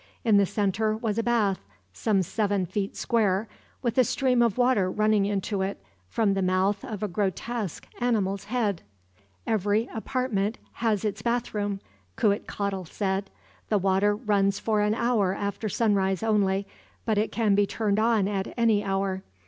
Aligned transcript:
In 0.23 0.37
the 0.37 0.47
center 0.47 0.97
was 0.97 1.19
a 1.19 1.21
bath, 1.21 1.59
some 1.93 2.23
seven 2.23 2.65
feet 2.65 2.95
square, 2.97 3.47
with 3.83 3.99
a 3.99 4.03
stream 4.03 4.41
of 4.41 4.57
water 4.57 4.89
running 4.89 5.27
into 5.27 5.61
it 5.61 5.79
from 6.09 6.33
the 6.33 6.41
mouth 6.41 6.83
of 6.83 7.03
a 7.03 7.07
grotesque 7.07 7.87
animal's 7.99 8.45
head. 8.45 8.81
"Every 9.45 9.87
apartment 9.93 10.57
has 10.73 11.05
its 11.05 11.21
bathroom," 11.21 11.81
Cuitcatl 12.17 12.85
said. 12.87 13.29
"The 13.69 13.77
water 13.77 14.15
runs 14.15 14.57
for 14.57 14.81
an 14.81 14.95
hour 14.95 15.35
after 15.35 15.69
sunrise 15.69 16.23
only, 16.23 16.65
but 17.05 17.19
it 17.19 17.31
can 17.31 17.53
be 17.53 17.67
turned 17.67 17.99
on 17.99 18.27
at 18.27 18.51
any 18.57 18.83
hour. 18.83 19.21